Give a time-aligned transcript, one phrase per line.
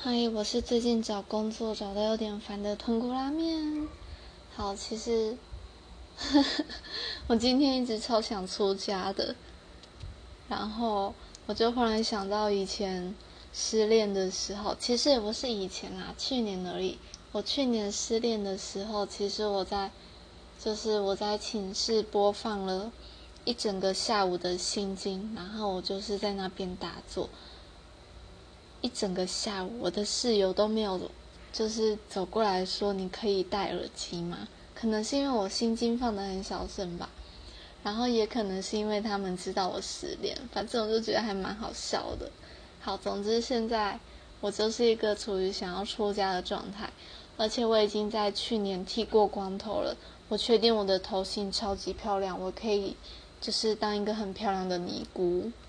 [0.00, 3.88] 嗨，我是最近找工作找的有点烦的豚骨拉面。
[4.54, 5.36] 好，其实
[7.26, 9.34] 我今天一直超想出家的，
[10.48, 11.12] 然后
[11.46, 13.12] 我就忽然想到以前
[13.52, 16.96] 失恋的时候，其实也不是以前啦，去年而已。
[17.32, 19.90] 我去年失恋的时候，其实我在
[20.62, 22.92] 就是我在寝室播放了
[23.44, 27.28] 一整个下午的心经，然后我就是在那边打坐。
[28.80, 31.00] 一整个下午，我的室友都没有，
[31.52, 37.10] 就是走过来说：“你可以戴耳机吗？”可能是因为我心经放的很小声吧，
[37.82, 42.30] 然后也可能是因为他们知道我失恋，反正我就觉得还蛮好笑的。
[42.80, 43.98] 好，总之现在
[44.40, 46.88] 我就是一个处于想要出家的状态，
[47.36, 49.96] 而且我已经在去年剃过光头了。
[50.28, 52.94] 我确定我的头型超级漂亮，我可以
[53.40, 55.50] 就是当一个很漂亮的尼姑。